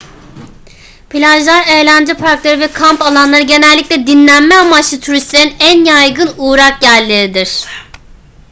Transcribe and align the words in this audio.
plajlar 1.09 1.63
eğlence 1.67 2.13
parkları 2.13 2.59
ve 2.59 2.67
kamp 2.71 3.01
alanları 3.01 3.41
genellikle 3.41 4.07
dinlenme 4.07 4.55
amaçlı 4.55 4.99
turistlerin 4.99 5.53
en 5.59 5.85
yaygın 5.85 6.33
uğrak 6.37 6.83
yerleridir 6.83 7.65